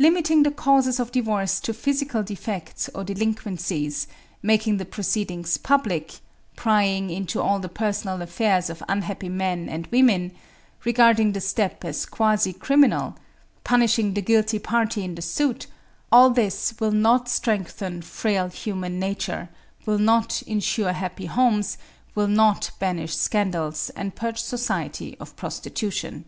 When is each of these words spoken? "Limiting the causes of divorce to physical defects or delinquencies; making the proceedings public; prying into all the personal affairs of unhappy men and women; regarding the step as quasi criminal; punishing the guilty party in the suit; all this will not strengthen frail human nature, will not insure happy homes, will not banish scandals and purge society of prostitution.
"Limiting 0.00 0.42
the 0.42 0.50
causes 0.50 0.98
of 0.98 1.12
divorce 1.12 1.60
to 1.60 1.72
physical 1.72 2.24
defects 2.24 2.90
or 2.96 3.04
delinquencies; 3.04 4.08
making 4.42 4.78
the 4.78 4.84
proceedings 4.84 5.56
public; 5.56 6.18
prying 6.56 7.10
into 7.10 7.40
all 7.40 7.60
the 7.60 7.68
personal 7.68 8.22
affairs 8.22 8.68
of 8.70 8.82
unhappy 8.88 9.28
men 9.28 9.68
and 9.68 9.86
women; 9.92 10.32
regarding 10.82 11.30
the 11.30 11.40
step 11.40 11.84
as 11.84 12.06
quasi 12.06 12.52
criminal; 12.52 13.14
punishing 13.62 14.14
the 14.14 14.20
guilty 14.20 14.58
party 14.58 15.04
in 15.04 15.14
the 15.14 15.22
suit; 15.22 15.68
all 16.10 16.30
this 16.30 16.74
will 16.80 16.90
not 16.90 17.28
strengthen 17.28 18.02
frail 18.02 18.48
human 18.48 18.98
nature, 18.98 19.48
will 19.86 19.98
not 20.00 20.42
insure 20.42 20.92
happy 20.92 21.26
homes, 21.26 21.78
will 22.16 22.26
not 22.26 22.72
banish 22.80 23.14
scandals 23.14 23.90
and 23.90 24.16
purge 24.16 24.38
society 24.40 25.16
of 25.20 25.36
prostitution. 25.36 26.24